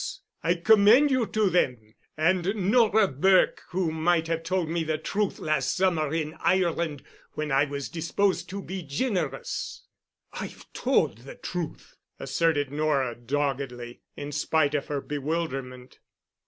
[0.43, 1.93] I commend you to them.
[2.17, 7.51] And Nora Burke, who might have told me the truth last summer in Ireland, when
[7.51, 9.83] I was disposed to be generous."
[10.33, 15.99] "I've tould the truth," asserted Nora doggedly, in spite of her bewilderment.